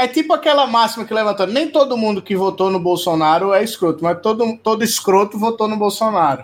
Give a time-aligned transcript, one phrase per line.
[0.00, 1.46] É tipo aquela máxima que levantou.
[1.46, 5.76] Nem todo mundo que votou no Bolsonaro é escroto, mas todo, todo escroto votou no
[5.76, 6.42] Bolsonaro.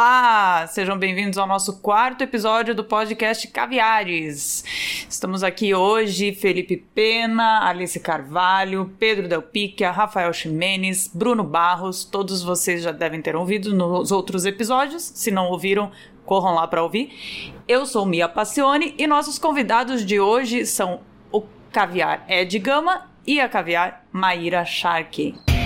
[0.00, 4.64] Olá, sejam bem-vindos ao nosso quarto episódio do podcast Caviares.
[5.10, 12.44] Estamos aqui hoje, Felipe Pena, Alice Carvalho, Pedro Del Picchia, Rafael Ximenes, Bruno Barros, todos
[12.44, 15.90] vocês já devem ter ouvido nos outros episódios, se não ouviram,
[16.24, 17.52] corram lá para ouvir.
[17.66, 21.00] Eu sou Mia Passione e nossos convidados de hoje são
[21.32, 21.42] o
[21.72, 25.57] Caviar Ed Gama e a Caviar Maíra Sharkey.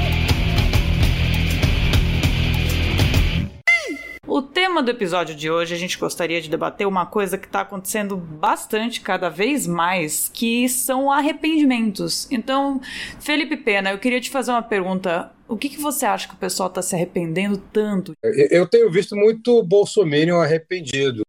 [4.72, 8.16] Tema do episódio de hoje, a gente gostaria de debater uma coisa que está acontecendo
[8.16, 12.26] bastante, cada vez mais, que são arrependimentos.
[12.30, 12.80] Então,
[13.20, 15.30] Felipe Pena, eu queria te fazer uma pergunta.
[15.46, 18.14] O que, que você acha que o pessoal está se arrependendo tanto?
[18.22, 21.22] Eu tenho visto muito bolsominion arrependido.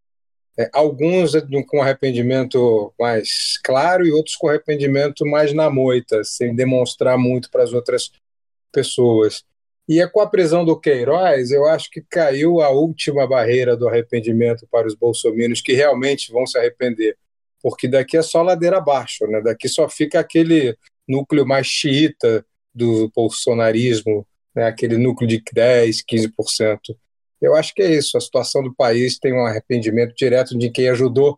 [0.57, 1.33] É, alguns
[1.67, 7.63] com arrependimento mais claro e outros com arrependimento mais na moita, sem demonstrar muito para
[7.63, 8.09] as outras
[8.71, 9.43] pessoas.
[9.87, 13.87] E é com a prisão do Queiroz, eu acho que caiu a última barreira do
[13.87, 17.17] arrependimento para os bolsominions que realmente vão se arrepender.
[17.61, 19.41] Porque daqui é só ladeira abaixo, né?
[19.41, 24.67] daqui só fica aquele núcleo mais xiita do bolsonarismo, né?
[24.67, 26.79] aquele núcleo de 10%, 15%.
[27.41, 28.17] Eu acho que é isso.
[28.17, 31.37] A situação do país tem um arrependimento direto de quem ajudou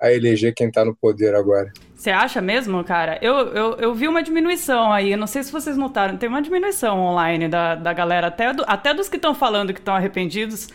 [0.00, 1.72] a eleger quem está no poder agora.
[1.94, 3.18] Você acha mesmo, cara?
[3.22, 6.98] Eu, eu, eu vi uma diminuição aí, não sei se vocês notaram, tem uma diminuição
[6.98, 10.68] online da, da galera, até, do, até dos que estão falando que estão arrependidos,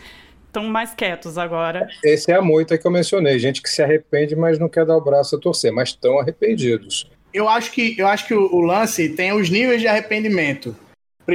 [0.46, 1.88] estão mais quietos agora.
[2.04, 4.96] Esse é a moita que eu mencionei, gente que se arrepende, mas não quer dar
[4.96, 7.08] o braço a torcer, mas estão arrependidos.
[7.32, 10.74] Eu acho que, eu acho que o, o lance tem os níveis de arrependimento.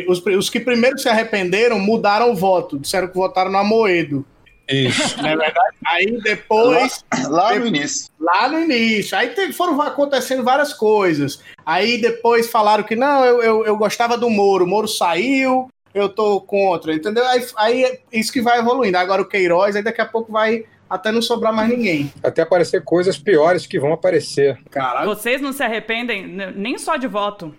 [0.10, 4.26] Os, os que primeiro se arrependeram mudaram o voto, disseram que votaram no Amoedo.
[4.68, 5.22] Isso.
[5.22, 5.76] Não é verdade?
[5.86, 7.04] Aí depois.
[7.30, 8.10] Lá, lá no início.
[8.20, 9.18] Lá no início.
[9.18, 11.42] Aí teve, foram acontecendo várias coisas.
[11.66, 14.66] Aí depois falaram que não, eu, eu, eu gostava do Moro.
[14.66, 17.26] O Moro saiu, eu tô contra, entendeu?
[17.28, 18.98] Aí, aí é isso que vai evoluindo.
[18.98, 22.12] Agora o Queiroz, aí daqui a pouco vai até não sobrar mais ninguém.
[22.24, 24.60] Até aparecer coisas piores que vão aparecer.
[24.70, 25.08] Caralho.
[25.08, 27.54] Vocês não se arrependem nem só de voto.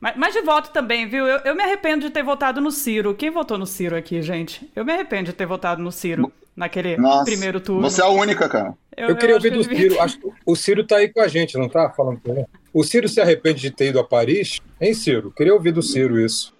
[0.00, 1.26] Mas, mas, de voto também, viu?
[1.26, 3.16] Eu, eu, me arrependo de ter votado no Ciro.
[3.16, 4.70] Quem votou no Ciro aqui, gente?
[4.76, 7.80] Eu me arrependo de ter votado no Ciro naquele Nossa, primeiro turno.
[7.82, 8.74] Você é a única, cara.
[8.96, 9.98] Eu, eu queria ouvir do Ciro.
[10.02, 11.88] Acho que o Ciro tá aí com a gente, não tá?
[11.90, 12.44] Falando com ele.
[12.74, 14.60] O Ciro se arrepende de ter ido a Paris?
[14.80, 15.30] Hein, Ciro?
[15.30, 16.52] Queria ouvir do Ciro isso.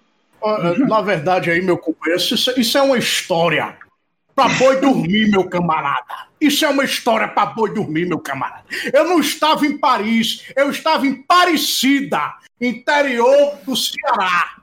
[0.87, 3.75] Na verdade, aí, meu companheiro, isso, isso é uma história
[4.33, 6.29] pra boi dormir, meu camarada.
[6.39, 8.63] Isso é uma história pra boi dormir, meu camarada.
[8.93, 14.61] Eu não estava em Paris, eu estava em Parecida interior do Ceará.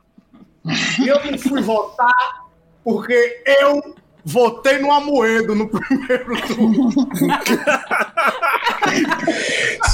[0.98, 2.47] E eu não fui votar
[2.82, 3.94] porque eu
[4.26, 6.91] votei no Amoedo no primeiro turno.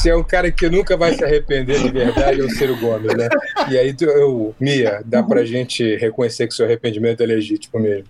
[0.01, 3.15] Se é um cara que nunca vai se arrepender de verdade, é o Ciro Gomes,
[3.15, 3.29] né?
[3.71, 8.07] E aí, eu, Mia, dá pra gente reconhecer que seu arrependimento é legítimo mesmo.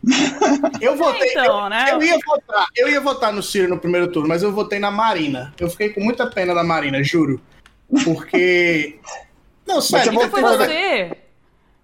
[0.81, 1.31] Eu votei.
[1.31, 1.87] Então, eu, né?
[1.91, 4.93] eu, ia votar, eu ia votar no Ciro no primeiro turno, mas eu votei na
[4.93, 5.53] Marina.
[5.59, 7.41] Eu fiquei com muita pena da Marina, juro.
[8.05, 9.01] Porque
[9.67, 10.13] não, sério.
[10.13, 11.17] Então foi você.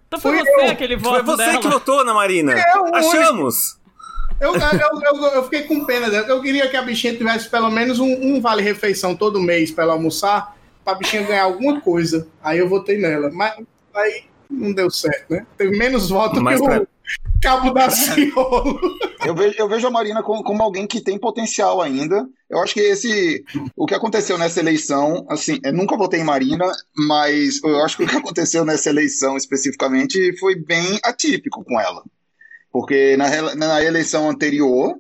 [0.07, 0.71] Então foi você eu.
[0.71, 1.61] aquele voto Foi você dela.
[1.61, 2.53] que votou na Marina.
[2.53, 3.78] Eu, Achamos.
[4.41, 6.27] Eu, eu, eu, eu, fiquei com pena dela.
[6.29, 9.93] Eu queria que a bichinha tivesse pelo menos um, um vale-refeição todo mês para ela
[9.95, 12.29] almoçar, pra bichinha ganhar alguma coisa.
[12.43, 13.31] Aí eu votei nela.
[13.33, 13.55] Mas
[13.95, 15.47] aí não deu certo, né?
[15.57, 16.83] Teve menos votos que pra...
[16.83, 16.89] o
[17.41, 18.81] Cabo da Ciolo.
[19.25, 22.29] Eu vejo, eu vejo a Marina como, como, alguém que tem potencial ainda.
[22.49, 23.45] Eu acho que esse.
[23.77, 28.05] O que aconteceu nessa eleição, assim, eu nunca votei em Marina, mas eu acho que
[28.05, 32.03] o que aconteceu nessa eleição especificamente foi bem atípico com ela.
[32.71, 34.95] Porque na, na eleição anterior,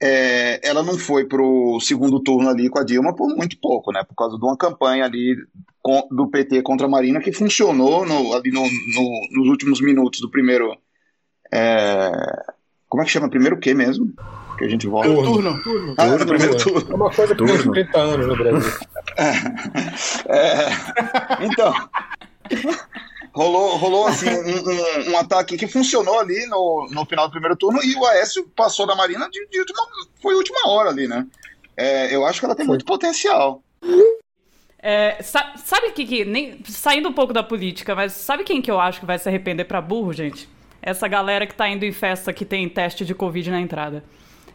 [0.00, 3.92] é, ela não foi para o segundo turno ali com a Dilma por muito pouco,
[3.92, 4.02] né?
[4.04, 5.36] Por causa de uma campanha ali
[5.82, 10.20] com, do PT contra a Marina que funcionou no, ali no, no, nos últimos minutos
[10.20, 10.76] do primeiro.
[11.52, 12.12] É,
[12.88, 13.28] como é que chama?
[13.28, 14.12] Primeiro o quê mesmo?
[14.56, 15.08] Que a gente volta.
[15.08, 15.62] Turno.
[15.62, 15.94] turno.
[15.96, 16.18] Ah, turno.
[16.18, 16.90] no primeiro turno.
[16.90, 18.72] É uma coisa que tem 30 anos no Brasil.
[19.18, 19.32] É,
[20.28, 21.74] é, então.
[23.38, 27.54] Rolou, rolou assim, um, um, um, ataque que funcionou ali no, no final do primeiro
[27.54, 29.80] turno e o Aécio passou da Marina de, de última,
[30.20, 31.24] foi última hora ali, né?
[31.76, 33.62] É, eu acho que ela tem muito potencial.
[34.82, 38.80] É, sabe que, que nem saindo um pouco da política, mas sabe quem que eu
[38.80, 40.48] acho que vai se arrepender para burro, gente?
[40.82, 44.02] Essa galera que tá indo em festa que tem teste de Covid na entrada.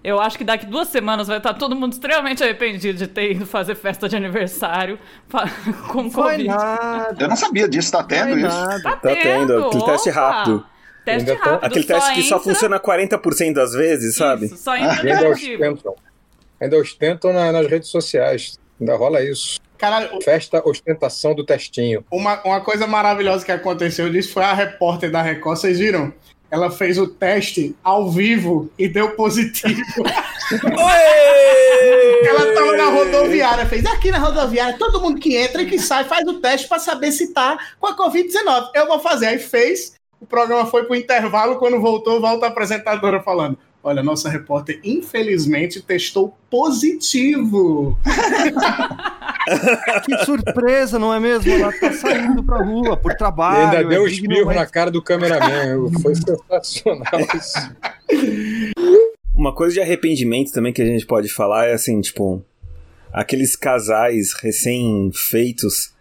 [0.03, 3.45] Eu acho que daqui duas semanas vai estar todo mundo extremamente arrependido de ter ido
[3.45, 4.99] fazer festa de aniversário
[5.87, 6.47] com Foi Covid.
[6.47, 7.15] Nada.
[7.23, 8.47] Eu não sabia disso, tá tendo Foi isso?
[8.49, 8.81] Nada.
[8.83, 10.65] Tá, tá tendo, aquele teste rápido.
[11.05, 11.65] Teste tô- rápido.
[11.65, 14.45] Aquele só teste que só entra- funciona 40% das vezes, sabe?
[14.47, 15.95] Isso, só entra ainda ostentam.
[16.61, 18.57] Ainda ostentam na- nas redes sociais.
[18.79, 19.57] Ainda rola isso.
[19.77, 22.05] Caralho, Festa ostentação do testinho.
[22.11, 26.13] uma, uma coisa maravilhosa que aconteceu disso foi a repórter da Record, vocês viram?
[26.53, 29.81] Ela fez o teste ao vivo e deu positivo.
[32.27, 36.03] Ela tava na rodoviária, fez aqui na rodoviária, todo mundo que entra e que sai
[36.03, 38.69] faz o teste pra saber se tá com a Covid-19.
[38.75, 39.25] Eu vou fazer.
[39.25, 43.57] Aí fez, o programa foi pro intervalo, quando voltou, volta a apresentadora falando.
[43.83, 47.97] Olha, nossa repórter, infelizmente, testou positivo.
[50.05, 51.51] Que surpresa, não é mesmo?
[51.51, 53.77] Ela tá saindo pra rua por E trabalho.
[53.77, 55.91] ainda deu um é espirro na cara do cameraman.
[56.01, 57.59] Foi sensacional isso.
[59.35, 62.41] Uma coisa de arrependimento também que a gente pode falar é assim, tipo,
[63.11, 65.91] aqueles casais recém-feitos,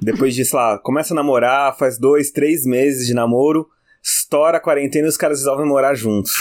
[0.00, 3.68] depois de, sei lá, começa a namorar, faz dois, três meses de namoro,
[4.02, 6.32] estoura a quarentena e os caras resolvem morar juntos.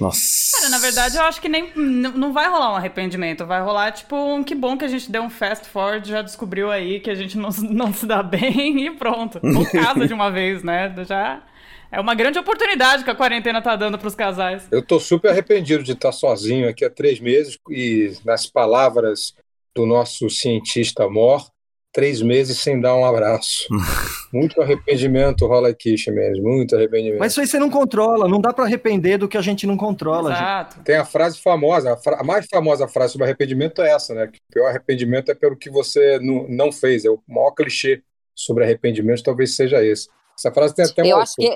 [0.00, 0.56] Nossa.
[0.56, 3.44] Cara, na verdade, eu acho que nem não vai rolar um arrependimento.
[3.46, 6.70] Vai rolar, tipo, um que bom que a gente deu um fast forward, já descobriu
[6.70, 9.40] aí que a gente não, se- não se dá bem e pronto.
[9.42, 10.94] Ou casa de uma vez, né?
[11.06, 11.42] Já
[11.90, 14.68] é uma grande oportunidade que a quarentena tá dando pros casais.
[14.70, 19.34] Eu tô super arrependido de estar sozinho aqui há três meses e, nas palavras
[19.74, 21.48] do nosso cientista Mor,
[21.92, 23.66] três meses sem dar um abraço.
[24.32, 27.18] muito arrependimento rola aqui, Ximenes, muito arrependimento.
[27.18, 29.76] Mas isso aí você não controla, não dá pra arrepender do que a gente não
[29.76, 30.30] controla.
[30.30, 30.40] gente.
[30.42, 30.80] Exato.
[30.82, 34.26] Tem a frase famosa, a, fra- a mais famosa frase sobre arrependimento é essa, né?
[34.26, 37.04] Que o pior arrependimento é pelo que você não, não fez.
[37.04, 38.02] É o maior clichê
[38.34, 40.08] sobre arrependimento, talvez seja esse.
[40.38, 41.46] Essa frase tem até um Eu acho que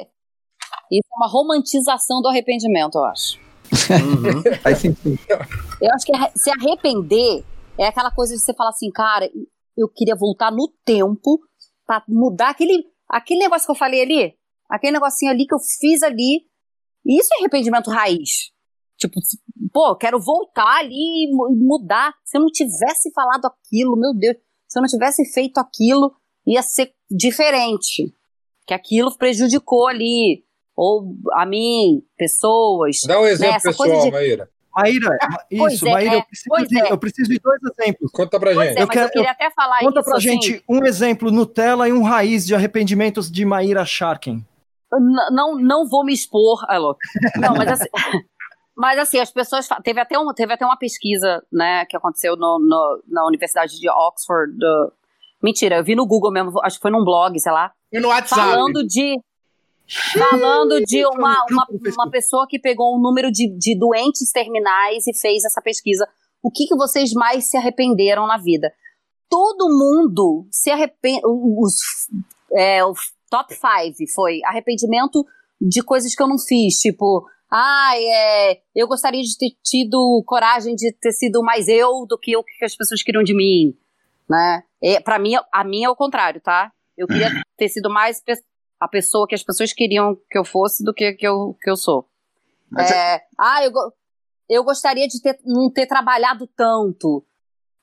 [0.91, 3.39] isso é uma romantização do arrependimento, eu acho.
[3.73, 4.43] Uhum.
[4.61, 5.19] Faz sentido.
[5.81, 7.45] Eu acho que se arrepender
[7.79, 9.29] é aquela coisa de você falar assim, cara,
[9.77, 11.41] eu queria voltar no tempo
[11.87, 14.35] pra mudar aquele, aquele negócio que eu falei ali,
[14.69, 16.47] aquele negocinho ali que eu fiz ali.
[17.05, 18.53] E isso é arrependimento raiz.
[18.97, 19.19] Tipo,
[19.73, 22.15] pô, quero voltar ali e mu- mudar.
[22.25, 24.37] Se eu não tivesse falado aquilo, meu Deus,
[24.69, 26.15] se eu não tivesse feito aquilo,
[26.47, 28.15] ia ser diferente.
[28.65, 30.45] Que aquilo prejudicou ali,
[30.77, 32.99] ou a mim, pessoas.
[33.05, 34.49] Dá um exemplo essa pessoal, de- Maíra.
[34.75, 35.19] Maíra,
[35.51, 36.93] isso, é, Maíra, é, eu preciso, pois de, é.
[36.93, 38.11] eu preciso de dois exemplos.
[38.13, 38.79] Conta pra gente.
[38.79, 40.09] é, Eu quero- eu queria até falar Conta isso.
[40.09, 44.45] pra assim, gente um exemplo Nutella e um raiz de arrependimentos de Maíra Sharkin.
[44.93, 46.65] N- não, não vou me expor.
[46.69, 47.01] Ah, louco.
[47.37, 47.89] Não, mas assim,
[48.77, 49.69] mas assim, as pessoas.
[49.85, 53.89] Teve até, um, teve até uma pesquisa, né, que aconteceu no, no- na Universidade de
[53.91, 54.53] Oxford.
[54.57, 54.93] do-
[55.43, 57.73] Mentira, eu vi no Google mesmo, acho que foi num blog, sei lá.
[57.91, 58.41] Foi no WhatsApp.
[58.41, 59.19] Falando de.
[60.19, 65.19] Falando de uma, uma, uma pessoa que pegou um número de, de doentes terminais e
[65.19, 66.09] fez essa pesquisa.
[66.43, 68.73] O que, que vocês mais se arrependeram na vida?
[69.29, 71.23] Todo mundo se arrepende.
[71.25, 71.75] Os,
[72.53, 72.95] é, o
[73.31, 75.25] top 5 foi arrependimento
[75.61, 76.79] de coisas que eu não fiz.
[76.79, 82.19] Tipo, ah, é, eu gostaria de ter tido coragem de ter sido mais eu do
[82.19, 83.77] que o que as pessoas queriam de mim.
[84.29, 84.63] Né?
[84.83, 86.73] É, para mim, a minha é o contrário, tá?
[86.97, 88.23] Eu queria ter sido mais
[88.83, 91.77] a pessoa que as pessoas queriam que eu fosse do que que eu, que eu
[91.77, 92.09] sou.
[92.69, 93.71] Mas É, ah, eu,
[94.49, 97.25] eu gostaria de ter, não ter trabalhado tanto.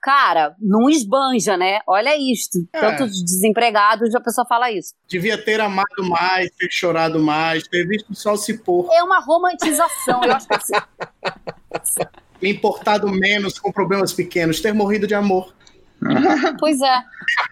[0.02, 1.80] Cara, não esbanja, né?
[1.88, 2.60] Olha isto.
[2.74, 2.80] É.
[2.82, 4.94] Tantos desempregados, a pessoa fala isso.
[5.08, 9.20] Devia ter amado mais, ter chorado mais, ter visto o sol se pôr, É uma
[9.20, 10.22] romantização.
[10.22, 10.74] Eu acho que assim,
[12.42, 15.54] me importado menos com problemas pequenos, ter morrido de amor.
[16.60, 16.98] pois é.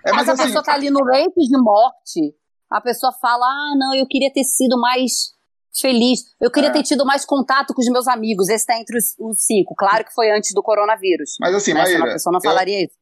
[0.06, 2.36] É, Mas, mas a assim, pessoa tá ali no leito de morte,
[2.72, 5.36] a pessoa fala: ah, não, eu queria ter sido mais
[5.80, 6.74] feliz, eu queria É.
[6.74, 8.50] ter tido mais contato com os meus amigos.
[8.50, 9.76] Esse tá entre os, os cinco.
[9.76, 11.36] Claro que foi antes do coronavírus.
[11.40, 11.84] mas assim, né?
[11.84, 12.96] Maíra, a pessoa não eu- falaria isso.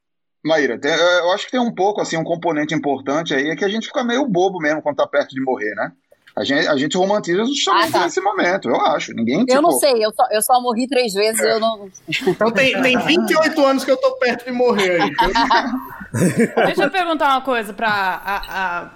[0.43, 3.55] Maíra, tem- eu eu acho que tem um pouco, assim, um componente importante aí, é
[3.55, 5.91] que a gente fica meio bobo mesmo quando tá perto de morrer, né?
[6.38, 8.03] A gente, a gente romantiza justamente Ah, tá.
[8.03, 9.13] nesse momento, eu acho.
[9.13, 11.89] Ninguém, Eu tipo, não sei, eu só, eu só morri três vezes, eu não.
[12.27, 15.12] Então tem, tem 28 anos que eu tô perto de morrer aí.
[16.65, 18.38] Deixa eu perguntar uma coisa pra a,
[18.84, 18.91] a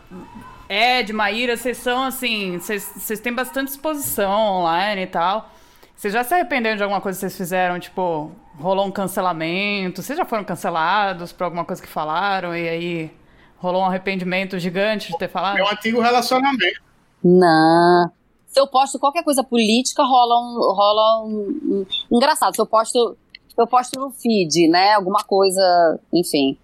[0.70, 5.50] Ed, Maíra, vocês são assim, vocês têm bastante exposição online e tal.
[5.96, 7.80] Vocês já se arrependeram de alguma coisa que vocês fizeram?
[7.80, 10.02] Tipo, rolou um cancelamento?
[10.02, 13.12] Vocês já foram cancelados por alguma coisa que falaram e aí
[13.58, 15.56] rolou um arrependimento gigante de ter falado?
[15.56, 16.82] Meu antigo relacionamento.
[17.24, 18.10] Não.
[18.48, 20.74] Se eu posto qualquer coisa política, rola um.
[20.74, 21.86] Rola um, um-
[22.16, 23.18] engraçado, se eu posto.
[23.58, 24.94] Eu posto no feed, né?
[24.94, 26.58] Alguma coisa, enfim.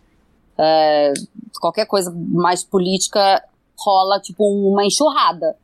[0.58, 1.12] é,
[1.60, 3.44] qualquer coisa mais política
[3.78, 5.56] rola, tipo, uma enxurrada.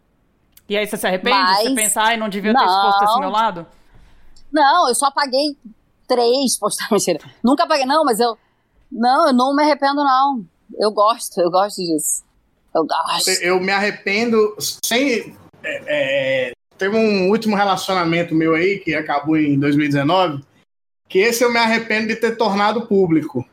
[0.67, 1.35] E aí você se arrepende?
[1.37, 2.65] Mas- Você pensa, ai, não devia ter Não.
[2.89, 3.65] exposto esse meu lado?
[4.51, 5.57] Não, eu só apaguei
[6.07, 7.05] três postagens.
[7.43, 7.85] Nunca apaguei.
[7.85, 8.37] Não, mas eu.
[8.91, 10.45] Não, eu não me arrependo, não.
[10.77, 12.23] Eu gosto, eu gosto disso.
[12.73, 13.29] Eu, acho.
[13.41, 15.35] Eu me arrependo sem.
[15.63, 20.43] É, é, teve um último relacionamento meu aí, que acabou em 2019,
[21.07, 23.45] que esse eu me arrependo de ter tornado público.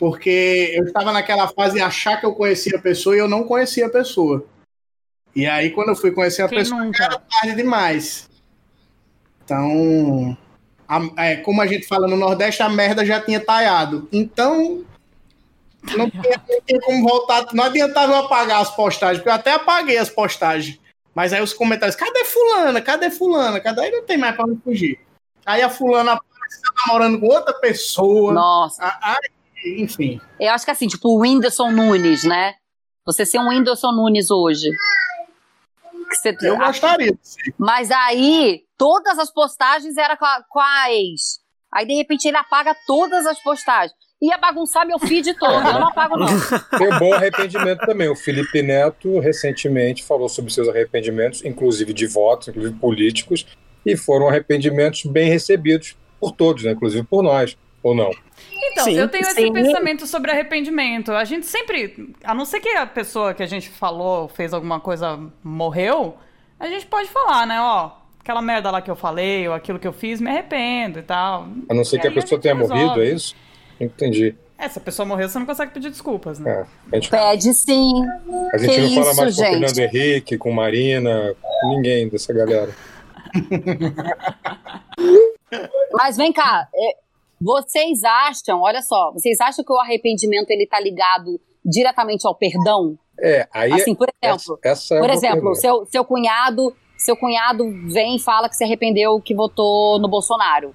[0.00, 3.44] Porque eu estava naquela fase de achar que eu conhecia a pessoa e eu não
[3.44, 4.46] conhecia a pessoa.
[5.36, 7.04] E aí, quando eu fui conhecer a Quem pessoa, nunca?
[7.04, 8.28] era tarde demais.
[9.44, 10.36] Então,
[10.88, 14.08] a- é, como a gente fala no Nordeste, a merda já tinha talhado.
[14.10, 14.84] Então,
[15.96, 17.46] não tinha, não tinha como voltar.
[17.52, 20.80] Não adiantava eu apagar as postagens, porque eu até apaguei as postagens.
[21.14, 22.80] Mas aí os comentários, cadê fulana?
[22.80, 23.60] Cadê fulana?
[23.60, 23.82] Cadê?
[23.82, 24.98] Aí não tem mais pra onde fugir.
[25.44, 28.32] Aí a fulana aparece tá namorando com outra pessoa.
[28.32, 28.98] Nossa.
[29.02, 29.28] Aí,
[29.64, 30.20] enfim.
[30.38, 32.54] Eu acho que assim, tipo o Whindersson Nunes, né?
[33.06, 34.68] Você ser um Whindersson Nunes hoje.
[36.08, 37.54] Que você- Eu gostaria ser.
[37.58, 41.40] Mas aí, todas as postagens eram com a, com a ex.
[41.72, 43.92] Aí, de repente, ele apaga todas as postagens.
[44.20, 45.52] Ia bagunçar meu feed todo.
[45.66, 46.26] Eu não apago, não.
[46.78, 48.08] Tem um bom arrependimento também.
[48.08, 53.46] O Felipe Neto recentemente falou sobre seus arrependimentos, inclusive de votos, inclusive políticos,
[53.86, 56.72] e foram arrependimentos bem recebidos por todos, né?
[56.72, 58.10] inclusive por nós, ou não?
[58.82, 58.98] Então, Sim.
[58.98, 59.52] eu tenho esse Sim.
[59.52, 61.12] pensamento sobre arrependimento.
[61.12, 64.80] A gente sempre, a não ser que a pessoa que a gente falou, fez alguma
[64.80, 66.16] coisa, morreu,
[66.58, 67.60] a gente pode falar, né?
[67.60, 71.02] Ó, aquela merda lá que eu falei, ou aquilo que eu fiz, me arrependo e
[71.02, 71.46] tal.
[71.68, 72.82] A não ser E que a pessoa gente tenha resolve.
[72.84, 73.34] morrido, é isso?
[73.80, 74.34] Entendi.
[74.58, 76.50] É, se a pessoa morreu, você não consegue pedir desculpas, né?
[76.50, 76.66] É.
[76.92, 78.04] A gente, Pede sim.
[78.52, 79.46] a gente que não fala isso, mais com o?
[79.46, 82.70] Fernando Henrique, com Marina, com ninguém dessa galera.
[85.92, 86.96] Mas vem cá, é,
[87.40, 92.98] vocês acham, olha só, vocês acham que o arrependimento ele tá ligado diretamente ao perdão?
[93.18, 97.64] É, aí Assim, por exemplo, essa, essa é por exemplo, seu, seu cunhado, seu cunhado
[97.88, 100.74] vem e fala que se arrependeu que votou no Bolsonaro.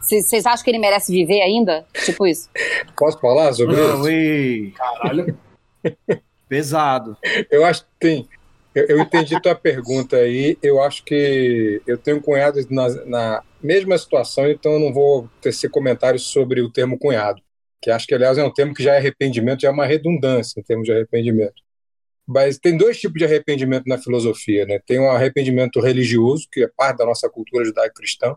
[0.00, 1.86] Vocês acham que ele merece viver ainda?
[2.04, 2.50] Tipo isso.
[2.96, 3.98] Posso falar sobre isso?
[3.98, 4.72] Não, e...
[4.72, 5.38] Caralho.
[6.48, 7.16] Pesado.
[7.50, 8.28] Eu acho que tem.
[8.74, 10.56] Eu, eu entendi tua pergunta aí.
[10.62, 15.70] Eu acho que eu tenho cunhados na, na mesma situação, então eu não vou tecer
[15.70, 17.42] comentários sobre o termo cunhado,
[17.80, 20.58] que acho que, aliás, é um termo que já é arrependimento, já é uma redundância
[20.58, 21.62] em termos de arrependimento.
[22.26, 24.80] Mas tem dois tipos de arrependimento na filosofia, né?
[24.86, 28.36] Tem o arrependimento religioso, que é parte da nossa cultura judaico-cristã.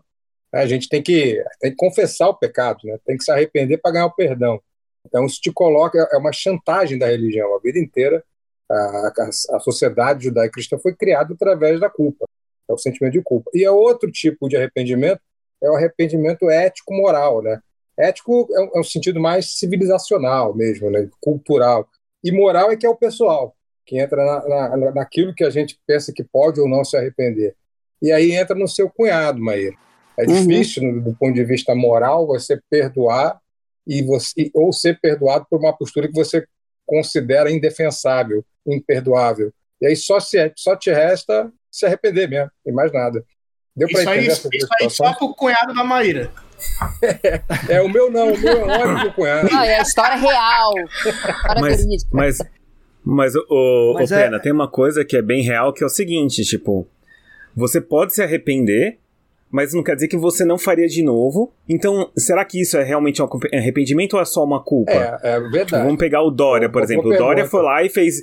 [0.52, 2.98] A gente tem que, tem que confessar o pecado, né?
[3.04, 4.60] Tem que se arrepender para ganhar o perdão.
[5.06, 7.54] Então, isso te coloca, é uma chantagem da religião.
[7.56, 8.24] A vida inteira,
[8.70, 12.26] a, a, a sociedade judaico-cristã foi criada através da culpa,
[12.68, 13.50] é o sentimento de culpa.
[13.54, 15.20] E é outro tipo de arrependimento,
[15.62, 17.60] é o arrependimento ético-moral, né?
[17.98, 21.08] Ético é um, é um sentido mais civilizacional mesmo, né?
[21.20, 21.88] cultural.
[22.22, 23.54] E moral é que é o pessoal,
[23.86, 27.54] que entra na, na, naquilo que a gente pensa que pode ou não se arrepender.
[28.02, 29.74] E aí entra no seu cunhado, Maíra.
[30.18, 30.34] É Uhum.
[30.34, 33.40] difícil, no- do ponto de vista moral, você perdoar
[33.86, 36.44] e você ou ser perdoado por uma postura que você
[36.84, 39.52] considera indefensável, imperdoável.
[39.80, 43.22] E aí só se só te resta se arrepender mesmo, e mais nada.
[43.76, 46.30] Deu para Isso aí, entender isso essas duas aí só pro cunhado da Maíra.
[47.68, 49.48] É o meu não, o meu é do cunhado.
[49.52, 50.72] Não, é a história real.
[51.04, 52.10] História Mas, verídica.
[52.12, 52.38] mas,
[53.04, 55.86] mas, o, Mas o é- Pena, tem uma coisa que é bem real, que é
[55.86, 56.88] o seguinte, tipo,
[57.54, 58.98] você pode se arrepender,
[59.50, 61.52] mas não quer dizer que você não faria de novo.
[61.68, 64.92] Então, será que isso é realmente um arrependimento ou é só uma culpa?
[64.92, 65.84] É, é Tipo, verdade.
[65.84, 67.06] vamos pegar o Dória, por Boa exemplo.
[67.06, 67.28] O pergunta.
[67.28, 68.22] Dória foi lá e fez.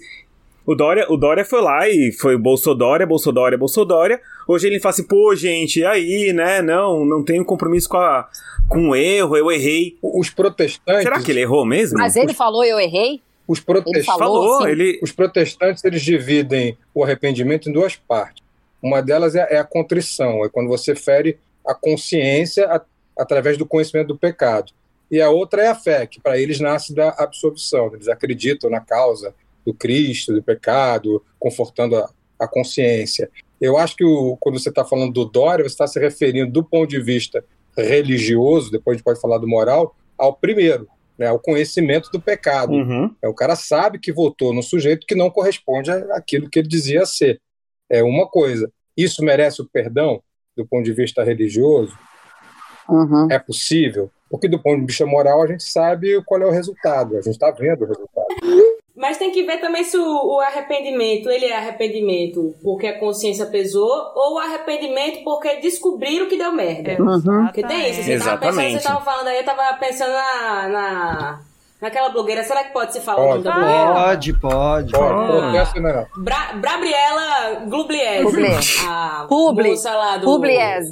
[0.65, 4.21] O Dória, o Dória foi lá e foi Bolsodória, Bolsodória, Bolsodória.
[4.47, 6.61] Hoje ele fala assim, pô, gente, aí, né?
[6.61, 8.29] Não, não tenho compromisso com, a,
[8.69, 9.97] com o erro, eu errei.
[10.01, 11.97] Os protestantes, Será que ele errou mesmo?
[11.97, 13.21] Mas ele falou, eu errei?
[13.45, 14.99] os Ele protestantes, falou, falou, assim, ele.
[15.03, 18.41] os protestantes eles dividem o arrependimento em duas partes.
[18.81, 22.81] Uma delas é, é a contrição, é quando você fere a consciência a-
[23.19, 24.71] através do conhecimento do pecado.
[25.11, 27.91] E a outra é a fé, que para eles nasce da absolvição.
[27.93, 33.29] Eles acreditam na causa do Cristo, do pecado, confortando a, a consciência.
[33.59, 36.63] Eu acho que o- quando você está falando do Dória, você está se referindo do
[36.63, 37.43] ponto de vista
[37.77, 42.73] religioso, depois a gente pode falar do moral, ao primeiro, né, ao conhecimento do pecado.
[42.73, 43.13] Uhum.
[43.21, 47.05] É, o cara sabe que votou no sujeito que não corresponde àquilo que ele dizia
[47.05, 47.39] ser.
[47.89, 48.71] É uma coisa.
[48.95, 50.21] Isso merece o perdão
[50.55, 51.97] do ponto de vista religioso?
[52.87, 53.27] Uhum.
[53.31, 54.11] É possível?
[54.29, 57.17] Porque do ponto de vista moral a gente sabe qual é o resultado.
[57.17, 58.22] A gente está vendo o resultado.
[58.95, 63.47] Mas tem que ver também se o, o arrependimento, ele é arrependimento porque a consciência
[63.47, 67.01] pesou ou arrependimento porque descobriram que deu merda.
[67.01, 67.45] Uhum.
[67.45, 68.03] Porque tem isso.
[68.03, 68.81] Você tava pensando, Exatamente.
[68.81, 71.41] você tava falando aí, eu tava pensando na, na,
[71.83, 73.43] naquela blogueira, será que pode se falar o nome Pode.
[73.43, 73.93] da blogueira?
[73.93, 74.91] Pode, pode.
[74.93, 76.07] Pode, Ah.
[76.17, 78.87] Bra Brabriela Glubliese.
[78.87, 79.69] A Publi.
[79.71, 80.25] moça lá do...
[80.25, 80.89] Pugliese.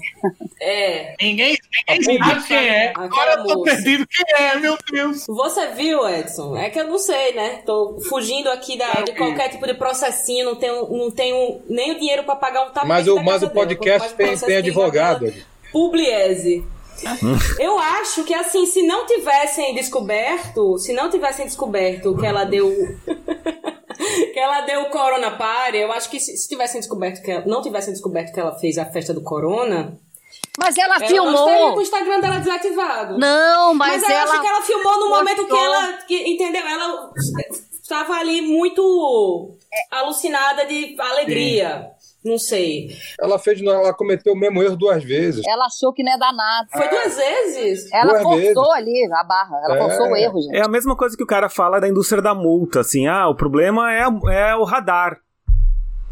[0.61, 1.15] É.
[1.21, 1.57] Ninguém,
[1.89, 2.89] ninguém sabe quem é.
[2.89, 3.63] Aquela Agora eu tô moça.
[3.71, 5.25] perdido quem é, meu Deus.
[5.27, 6.55] Você viu, Edson?
[6.57, 7.61] É que eu não sei, né?
[7.65, 11.99] Tô fugindo aqui da, de qualquer tipo de processinho, não tenho, não tenho nem o
[11.99, 13.51] dinheiro pra pagar um tapete Mas o, mas o dela.
[13.53, 15.33] podcast mais tem, tem advogado.
[15.71, 16.65] Pugliese.
[17.59, 22.69] Eu acho que assim, se não tivessem descoberto, se não tivessem descoberto que ela deu
[24.33, 27.45] que ela deu o Corona Party, eu acho que se, se tivessem descoberto que ela,
[27.45, 29.93] não tivessem descoberto que ela fez a festa do Corona,
[30.59, 31.81] Mas ela ela não estaria com o filmou.
[31.81, 33.17] Instagram dela desativado.
[33.19, 34.31] Não, Mas, mas, eu ela.
[34.31, 35.93] acho que ela filmou no momento que ela.
[36.07, 36.65] que- entendeu?
[36.65, 37.11] Ela
[37.81, 39.51] estava ali muito
[39.91, 41.91] alucinada de alegria.
[42.23, 42.95] Não sei.
[43.19, 45.41] Ela fez, ela cometeu o mesmo erro duas vezes.
[45.47, 46.67] Ela achou que não é danado.
[46.71, 47.91] Foi duas vezes?
[47.91, 48.57] Ela Duas forçou vezes.
[48.75, 49.59] ali a barra.
[49.63, 49.79] Ela É.
[49.79, 50.55] forçou o erro, gente.
[50.55, 53.35] É a mesma coisa que o cara fala da indústria da multa, assim, ah, o
[53.35, 54.03] problema é,
[54.49, 55.17] é o radar.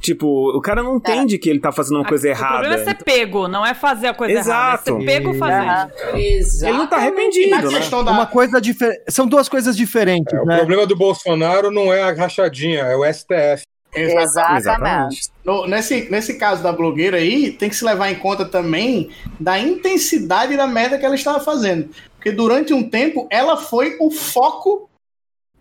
[0.01, 2.59] Tipo, o cara não entende que ele tá fazendo uma coisa O errada.
[2.59, 4.89] problema é ser pego, não é fazer a coisa Exato.
[4.89, 5.03] errada.
[5.03, 5.91] É ser pego fazendo.
[6.15, 6.65] Exato.
[6.69, 7.79] Ele não tá E arrependido, né?
[7.89, 9.01] da, Uma coisa diferente.
[9.09, 10.55] São duas coisas diferentes, É, o né?
[10.57, 13.63] problema do Bolsonaro não é a rachadinha, é o STF.
[13.93, 14.57] Exatamente.
[14.59, 15.29] Exatamente.
[15.43, 19.57] No- nesse, nesse caso da blogueira aí, tem que se levar em conta também da
[19.59, 21.89] intensidade da merda que ela estava fazendo.
[22.15, 24.89] Porque durante um tempo ela foi o foco,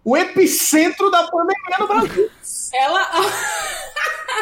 [0.05, 2.31] o epicentro da pandemia no Brasil.
[2.75, 3.11] Ela,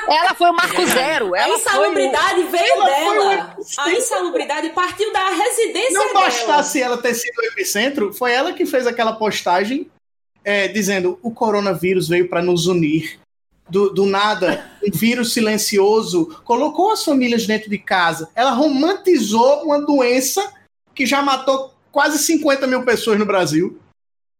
[0.09, 1.35] Ela foi o Marco Zero.
[1.35, 1.59] a Ela foi o...
[1.59, 3.57] insalubridade veio Ela dela.
[3.79, 6.21] A insalubridade partiu da residência Não dela.
[6.23, 9.89] bastasse ela ter sido o epicentro, foi ela que fez aquela postagem
[10.45, 13.19] é, dizendo o coronavírus veio para nos unir.
[13.69, 18.29] Do, do nada, um vírus silencioso colocou as famílias dentro de casa.
[18.35, 20.53] Ela romantizou uma doença
[20.95, 23.79] que já matou quase 50 mil pessoas no Brasil.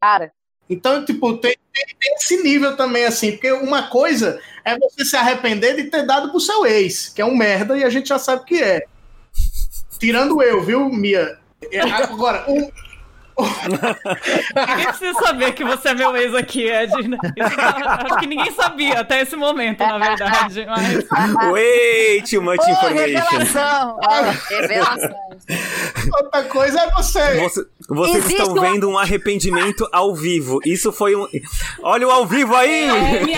[0.01, 0.31] Cara,
[0.71, 5.75] Então, tipo, tem, tem- esse nível também, assim, porque uma coisa é você se arrepender
[5.77, 8.43] de ter dado pro seu ex, que é um merda e a gente já sabe
[8.43, 8.85] o que é.
[9.99, 11.39] Tirando eu, viu, Mia?
[11.73, 12.71] É, Agora, um,
[14.67, 16.91] Ninguém precisa saber que você é meu ex aqui, Ed.
[16.99, 17.19] Isso não-
[18.07, 20.67] acho que ninguém sabia até esse momento, na verdade.
[20.67, 21.05] Mas
[21.51, 23.21] Way too much Ô, information.
[23.29, 24.01] revelação!
[24.03, 25.15] Ó, revelação.
[26.23, 27.35] outra coisa é você.
[27.41, 30.59] Você- vocês Existe estão uma- vendo um arrependimento ao vivo.
[30.65, 31.27] Isso foi um.
[31.83, 32.85] Olha o ao vivo aí!
[32.89, 33.37] É, me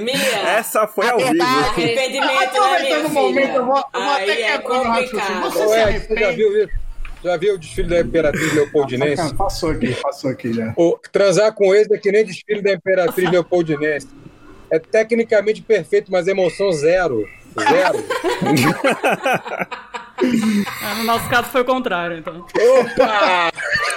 [0.00, 0.16] Mia.
[0.48, 1.50] Essa foi ao verdade.
[1.50, 1.66] vivo.
[1.68, 5.20] Arrependimento, né, Aproveitando o momento, eu vou, eu vou Aí até é quebrar o raciocínio.
[5.22, 5.52] complicado.
[5.52, 6.36] Você Ô, se Ed, você já arrepende?
[6.36, 6.82] viu isso?
[7.22, 9.34] Já viu o desfile da Imperatriz Leopoldinense?
[9.34, 10.74] Passou aqui, passou aqui já.
[10.76, 14.08] O, transar com ex é que nem desfile da Imperatriz Leopoldinense.
[14.70, 17.28] É tecnicamente perfeito, mas emoção zero.
[17.58, 17.98] Zero.
[20.22, 22.38] é, no nosso caso foi o contrário, então.
[22.38, 23.52] Opa!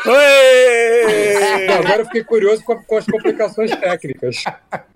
[0.08, 1.68] Oi!
[1.80, 4.44] Agora eu fiquei curioso com, com as complicações técnicas.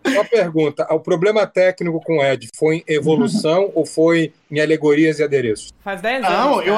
[0.06, 5.20] Uma pergunta: o problema técnico com o Ed foi em evolução ou foi em alegorias
[5.20, 5.74] e adereços?
[5.84, 6.38] Faz 10 anos.
[6.38, 6.78] Não, eu,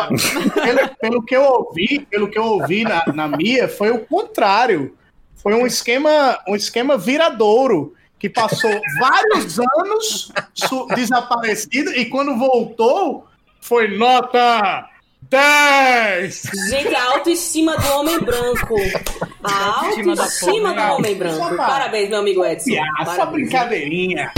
[0.54, 4.96] pelo, pelo que eu ouvi, pelo que eu ouvi na, na Mia, foi o contrário.
[5.36, 10.32] Foi um esquema, um esquema viradouro que passou vários anos
[10.96, 13.26] desaparecido e quando voltou
[13.62, 14.89] foi nota
[15.21, 16.41] 10.
[16.69, 18.76] Gente, a autoestima do homem branco.
[19.43, 21.56] A Autoestima do homem branco.
[21.56, 22.71] Parabéns, meu amigo Edson.
[22.71, 24.32] Piada, só brincadeirinha.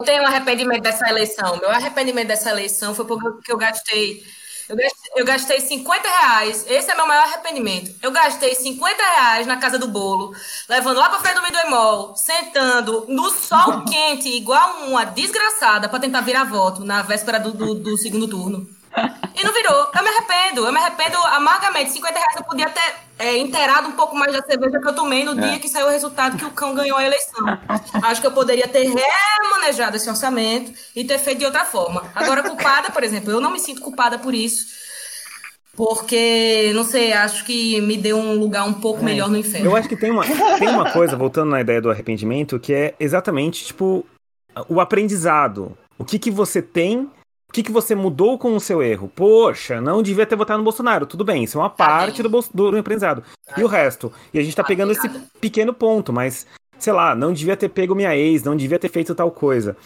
[0.00, 1.58] Eu tenho um arrependimento dessa eleição.
[1.58, 4.22] Meu arrependimento dessa eleição foi porque eu gastei.
[4.70, 6.64] Eu gastei, eu gastei 50 reais.
[6.68, 7.92] Esse é meu maior arrependimento.
[8.00, 10.32] Eu gastei 50 reais na casa do bolo,
[10.68, 11.60] levando lá pra frente do Midway
[12.14, 17.74] sentando no sol quente, igual uma desgraçada, pra tentar virar voto na véspera do, do,
[17.74, 18.79] do segundo turno.
[19.34, 19.90] E não virou.
[19.94, 20.66] Eu me arrependo.
[20.66, 21.90] Eu me arrependo amargamente.
[21.90, 25.24] 50 reais eu podia ter é, inteirado um pouco mais da cerveja que eu tomei
[25.24, 27.46] no dia que saiu o resultado que o cão ganhou a eleição.
[28.02, 32.04] Acho que eu poderia ter remanejado esse orçamento e ter feito de outra forma.
[32.14, 34.80] Agora, culpada, por exemplo, eu não me sinto culpada por isso.
[35.76, 39.66] Porque, não sei, acho que me deu um lugar um pouco melhor no inferno.
[39.66, 40.24] Eu acho que tem uma,
[40.58, 44.04] tem uma coisa, voltando na ideia do arrependimento, que é exatamente, tipo,
[44.68, 45.76] o aprendizado.
[45.96, 47.08] O que que você tem,
[47.50, 49.10] o que que você mudou com o seu erro?
[49.12, 51.04] Poxa, não devia ter votado no Bolsonaro.
[51.04, 53.24] Tudo bem, isso é uma parte do, do aprendizado.
[53.56, 54.12] E o resto?
[54.32, 55.08] E a gente tá pegando esse
[55.40, 56.46] pequeno ponto, mas,
[56.78, 59.76] sei lá, não devia ter pego minha ex, não devia ter feito tal coisa.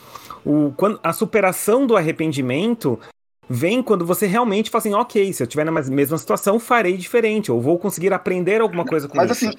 [0.45, 3.01] O, quando, a superação do arrependimento
[3.49, 6.99] vem quando você realmente fala assim, ok, se eu estiver na mes- mesma situação, farei
[6.99, 9.49] diferente, ou vou conseguir aprender alguma coisa com Mas isso.
[9.49, 9.57] assim,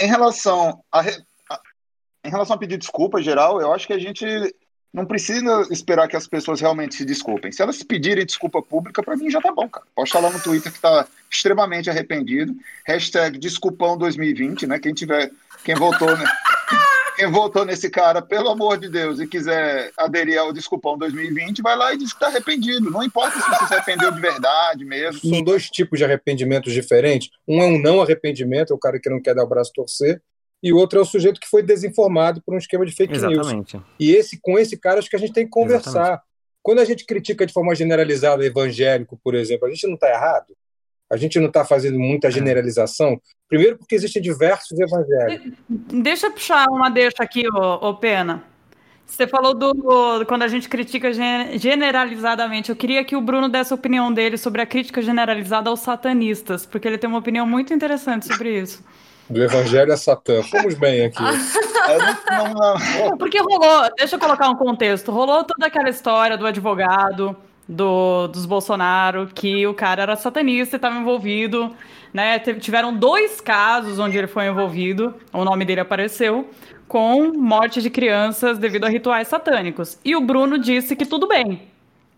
[0.00, 1.60] em relação a, re- a-
[2.24, 4.26] em relação a pedir desculpa geral, eu acho que a gente
[4.92, 7.52] Não precisa esperar que as pessoas realmente se desculpem.
[7.52, 9.86] Se elas pedirem desculpa pública, para mim já tá bom, cara.
[9.94, 12.54] Pode falar no Twitter que tá extremamente arrependido.
[12.86, 14.78] Hashtag desculpão 2020, né?
[14.78, 15.30] Quem tiver,
[15.64, 16.24] quem votou, né?
[17.18, 21.76] Quem votou nesse cara, pelo amor de Deus, e quiser aderir ao Desculpão 2020, vai
[21.76, 22.92] lá e diz que tá arrependido.
[22.92, 25.28] Não importa se você se arrependeu de verdade mesmo.
[25.28, 27.28] São dois tipos de arrependimentos diferentes.
[27.48, 30.22] Um é um não arrependimento, é o cara que não quer dar o braço torcer,
[30.62, 33.74] e o outro é o sujeito que foi desinformado por um esquema de fake Exatamente.
[33.76, 33.86] news.
[33.98, 35.90] E esse, com esse cara, acho que a gente tem que conversar.
[35.90, 36.22] Exatamente.
[36.62, 40.54] Quando a gente critica de forma generalizada evangélico, por exemplo, a gente não está errado?
[41.10, 41.98] A gente não está fazendo É.
[41.98, 43.18] muita generalização?
[43.48, 45.52] Primeiro, porque existem diversos evangélicos.
[45.68, 48.44] Deixa eu puxar uma deixa aqui, ô, ô Pena.
[49.06, 52.68] Você falou do quando a gente critica gen- generalizadamente.
[52.68, 56.66] Eu queria que o Bruno desse a opinião dele sobre a crítica generalizada aos satanistas,
[56.66, 58.84] porque ele tem uma opinião muito interessante sobre isso.
[59.30, 60.42] Do evangelho a Satã.
[60.42, 61.22] Fomos bem aqui.
[61.22, 62.74] Não- não-
[63.08, 67.36] não- Porque rolou, deixa eu colocar um contexto, rolou toda aquela história do advogado
[67.68, 71.74] do, dos Bolsonaro, que o cara era satanista e estava envolvido,
[72.12, 72.38] né?
[72.38, 76.48] Tiveram dois casos onde ele foi envolvido, o nome dele apareceu,
[76.86, 79.98] com morte de crianças devido a rituais satânicos.
[80.04, 81.68] E o Bruno disse que tudo bem.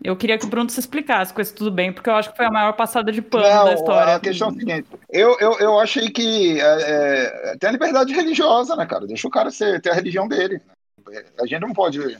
[0.03, 2.37] Eu queria que o Bruno se explicasse com esse tudo bem, porque eu acho que
[2.37, 4.15] foi a maior passada de pano da Não, história.
[4.15, 8.13] a questão é a seguinte: eu, eu, eu achei que é, é, tem a liberdade
[8.13, 9.05] religiosa, né, cara?
[9.05, 10.59] Deixa o cara ser, ter a religião dele.
[11.39, 12.17] A gente não pode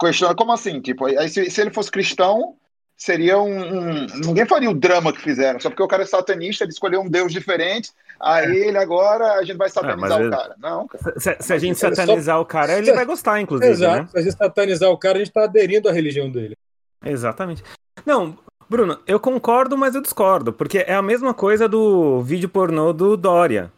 [0.00, 0.34] questionar.
[0.34, 0.80] Como assim?
[0.80, 2.54] Tipo, aí se, se ele fosse cristão,
[2.96, 3.58] seria um,
[4.02, 5.60] um- Ninguém faria o drama que fizeram.
[5.60, 7.90] Só porque o cara é satanista, ele escolheu um deus diferente.
[8.20, 10.54] Aí ele agora a gente vai satanizar mas o cara.
[10.58, 11.20] Não, cara.
[11.20, 14.02] Se, se a gente só- satanizar o cara, ele vai gostar, inclusive, Exato.
[14.02, 14.08] né?
[14.12, 16.56] Se a gente satanizar o cara, a gente está aderindo à religião dele.
[17.04, 17.62] Exatamente.
[18.06, 18.36] Não,
[18.68, 23.16] Bruno, eu concordo, mas eu discordo, porque é a mesma coisa do vídeo pornô do
[23.16, 23.70] Dória.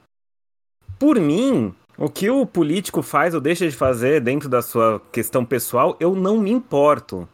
[0.99, 5.45] Por mim, o que o político faz ou deixa de fazer dentro da sua questão
[5.45, 7.29] pessoal, eu não me importo.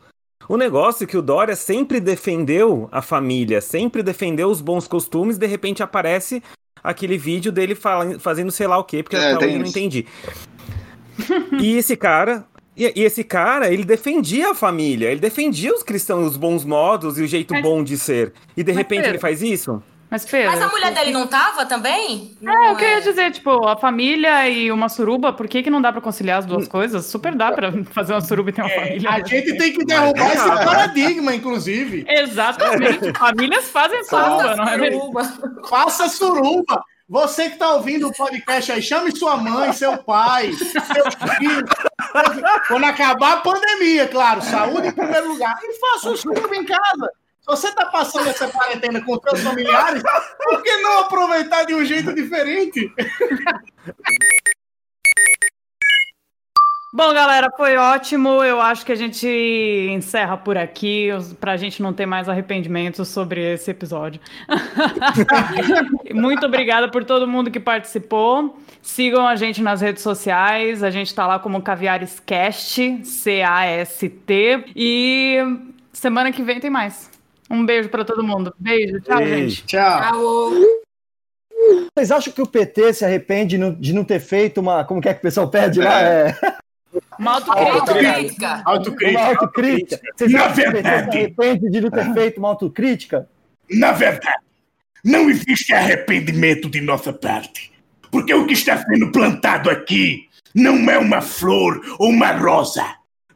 [0.48, 5.38] O negócio é que o Dória sempre defendeu a família, sempre defendeu os bons costumes,
[5.38, 6.42] de repente aparece
[6.82, 9.66] aquele vídeo dele fala- fazendo sei lá o quê, porque É, até hoje eu não
[9.66, 10.06] entendi.
[11.60, 12.44] E esse cara,
[12.80, 17.18] e, e esse cara, ele defendia a família, ele defendia os cristãos, os bons modos
[17.18, 18.32] e o jeito Mas- bom de ser.
[18.56, 19.82] E de repente Pedro, ele faz isso?
[20.10, 22.36] Mas, Pedro, Mas a mulher dele não tava também?
[22.44, 25.70] É, o que eu ia dizer, tipo, a família e uma suruba, por que, que
[25.70, 27.06] não dá pra conciliar as duas coisas?
[27.06, 29.08] Super dá pra fazer uma suruba e ter uma família.
[29.08, 32.04] A gente tem que derrubar esse paradigma, inclusive.
[32.08, 33.12] Exatamente.
[33.16, 35.00] Famílias fazem suruba, não é mesmo?
[35.00, 35.68] Suruba.
[35.68, 36.82] Faça suruba.
[37.10, 41.68] Você que está ouvindo o podcast aí, chame sua mãe, seu pai, seus filhos.
[42.68, 45.58] Quando acabar a pandemia, claro, saúde em primeiro lugar.
[45.60, 47.10] E faça o suruba em casa.
[47.40, 50.04] Se você está passando essa quarentena com seus familiares,
[50.38, 52.94] por que não aproveitar de um jeito diferente?
[56.92, 58.42] Bom, galera, foi ótimo.
[58.42, 59.28] Eu acho que a gente
[59.92, 64.20] encerra por aqui, pra gente não ter mais arrependimentos sobre esse episódio.
[66.12, 68.58] Muito obrigada por todo mundo que participou.
[68.82, 70.82] Sigam a gente nas redes sociais.
[70.82, 74.64] A gente tá lá como Caviarescast, C-A-S-T.
[74.74, 75.38] E
[75.92, 77.08] semana que vem tem mais.
[77.48, 78.52] Um beijo pra todo mundo.
[78.58, 79.00] Beijo.
[79.00, 79.48] Tchau, Beijo.
[79.48, 79.66] gente.
[79.66, 80.02] Tchau.
[80.02, 80.80] Alô.
[81.94, 84.84] Vocês acham que o PT se arrepende de não ter feito uma.
[84.84, 86.00] Como que é que o pessoal pede lá?
[86.00, 86.34] É,
[87.20, 88.62] Uma autocrítica.
[88.64, 88.64] Autocrítica.
[88.64, 89.22] uma Autocrítica.
[89.26, 90.00] autocrítica.
[90.16, 91.18] Vocês Na o PT se verdade.
[91.18, 93.28] arrepende de não ter feito uma autocrítica?
[93.70, 94.42] Na verdade,
[95.04, 97.70] não existe arrependimento de nossa parte.
[98.10, 102.84] Porque o que está sendo plantado aqui não é uma flor ou uma rosa.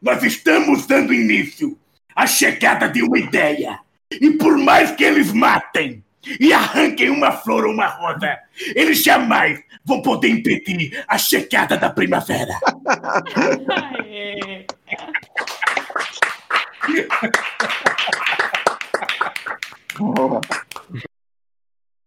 [0.01, 1.79] Nós estamos dando início
[2.17, 3.79] à chegada de uma ideia.
[4.11, 6.03] E por mais que eles matem
[6.41, 8.39] e arranquem uma flor ou uma rosa.
[8.75, 12.59] Eles jamais vão poder impedir a chegada da primavera.